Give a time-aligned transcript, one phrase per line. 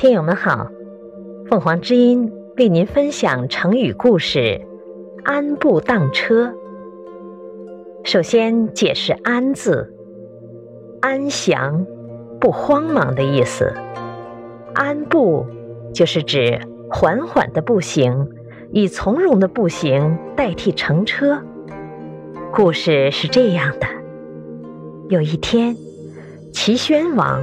[0.00, 0.70] 听友们好，
[1.50, 4.62] 凤凰之音为您分享成语故事
[5.24, 6.54] “安步当车”。
[8.02, 9.92] 首先解释“安”字，
[11.02, 11.84] 安详、
[12.40, 13.74] 不慌忙的意思。
[14.72, 15.44] 安步
[15.92, 16.58] 就是指
[16.90, 18.26] 缓缓的步行，
[18.72, 21.42] 以从容的步行代替乘车。
[22.54, 23.86] 故事是这样的：
[25.10, 25.76] 有一天，
[26.54, 27.42] 齐宣王。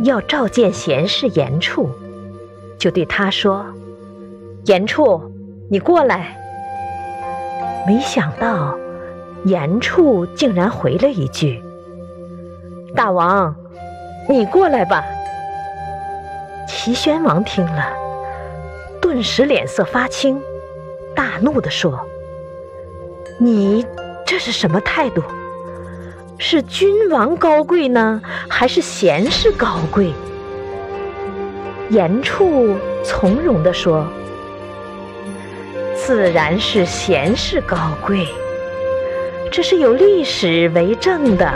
[0.00, 1.90] 要召见贤士严处，
[2.78, 3.66] 就对他说
[4.66, 5.20] ：“严处，
[5.68, 6.36] 你过来。”
[7.86, 8.76] 没想到，
[9.44, 11.62] 严处竟然回了一句
[12.94, 13.54] ：“大王，
[14.28, 15.04] 你过来吧。”
[16.68, 17.92] 齐宣王听了，
[19.00, 20.40] 顿时脸色发青，
[21.14, 21.98] 大怒地说
[23.40, 23.86] ：“你
[24.26, 25.22] 这是什么态度？”
[26.40, 30.12] 是君王高贵呢，还是贤士高贵？
[31.90, 34.06] 严处从容地说
[35.96, 38.28] ：“自然是贤士高贵，
[39.50, 41.52] 这是有历史为证的。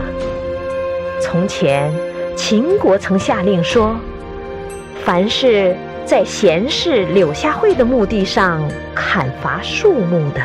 [1.21, 1.95] 从前
[2.35, 3.97] 秦国曾下令说，
[5.05, 10.41] 凡是在贤士柳下惠的墓地上砍伐树木的，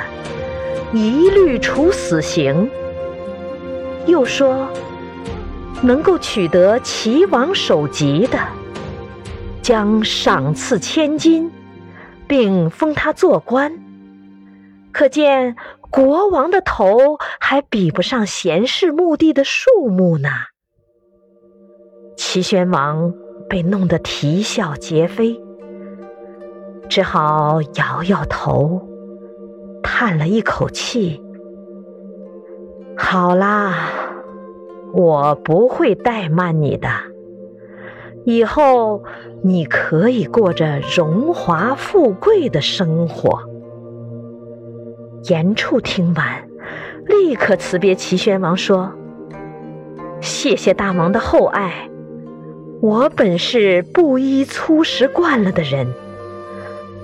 [0.94, 2.70] 一律处死刑。”
[4.08, 4.68] 又说，
[5.84, 8.40] 能够取得齐王首级的，
[9.62, 11.52] 将赏赐千金，
[12.26, 13.78] 并封他做官。
[14.92, 15.56] 可见
[15.92, 20.30] 国王的头还比不上贤士墓地的树木呢。
[22.16, 23.14] 齐宣王
[23.48, 25.40] 被弄得啼笑皆非，
[26.90, 28.88] 只好摇摇头，
[29.84, 31.22] 叹了一口气。
[33.10, 33.90] 好啦，
[34.92, 36.90] 我不会怠慢你的。
[38.26, 39.02] 以后
[39.42, 43.44] 你可以过着荣华富贵的生活。
[45.30, 46.50] 严处听完，
[47.06, 48.92] 立刻辞别齐宣王，说
[50.20, 51.90] ：“谢谢大王的厚爱。
[52.82, 55.88] 我本是布衣粗食惯了的人，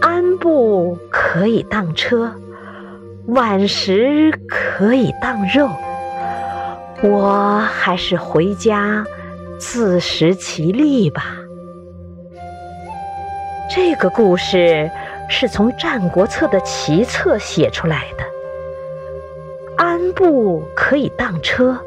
[0.02, 2.34] 安步可以当车。”
[3.28, 5.70] 晚食可以当肉，
[7.04, 9.06] 我还是回家
[9.60, 11.36] 自食其力吧。
[13.70, 14.90] 这个故事
[15.30, 18.24] 是从《战国策》的齐策写出来的。
[19.76, 21.78] 安步可以当车，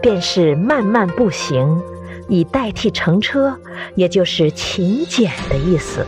[0.00, 1.82] 便是慢慢步行，
[2.28, 3.58] 以代替乘车，
[3.96, 6.06] 也就是勤俭的意思。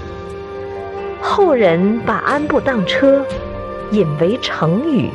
[1.20, 3.24] 后人把安步当车。
[3.92, 5.08] 引为成语，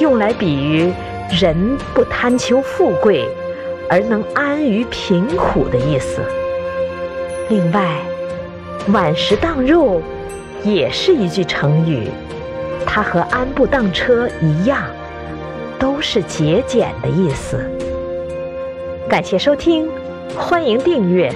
[0.00, 0.92] 用来比喻
[1.30, 3.28] 人不贪求富贵，
[3.88, 6.20] 而能安于贫苦的意思。
[7.48, 7.98] 另外
[8.92, 10.00] ，“晚食当肉”
[10.62, 12.08] 也是一句成语，
[12.86, 14.84] 它和“安步当车”一样，
[15.78, 17.68] 都是节俭的意思。
[19.08, 19.88] 感谢收听，
[20.36, 21.32] 欢迎订阅。